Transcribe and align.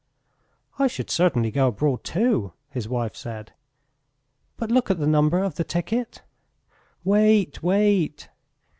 "I 0.79 0.87
should 0.87 1.11
certainly 1.11 1.51
go 1.51 1.67
abroad 1.67 2.03
too," 2.03 2.53
his 2.71 2.89
wife 2.89 3.15
said. 3.15 3.53
"But 4.57 4.71
look 4.71 4.89
at 4.89 4.97
the 4.97 5.05
number 5.05 5.43
of 5.43 5.57
the 5.57 5.63
ticket!" 5.63 6.23
"Wait, 7.03 7.61
wait!..." 7.61 8.27